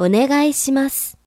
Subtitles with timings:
[0.00, 1.17] お願いします。